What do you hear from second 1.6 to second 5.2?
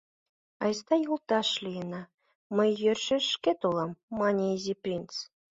лийына, мый йӧршеш шкет улам,— мане Изи принц.